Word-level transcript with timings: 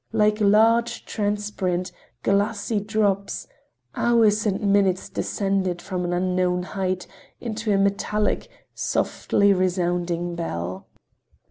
Like 0.13 0.41
large, 0.41 1.05
transparent, 1.05 1.91
glassy 2.23 2.79
drops, 2.79 3.45
hours 3.93 4.47
and 4.47 4.73
minutes 4.73 5.07
descended 5.09 5.79
from 5.79 6.03
an 6.05 6.11
unknown 6.11 6.63
height 6.63 7.05
into 7.39 7.71
a 7.71 7.77
metallic, 7.77 8.49
softly 8.73 9.53
resounding 9.53 10.33
bell. 10.33 10.87